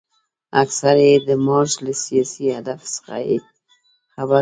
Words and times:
اکثره 0.63 1.03
یې 1.11 1.15
د 1.27 1.29
مارش 1.45 1.73
له 1.85 1.93
سیاسي 2.03 2.45
هدف 2.57 2.79
څخه 2.93 3.15
بې 3.25 3.35
خبره 4.15 4.27
وو. 4.27 4.37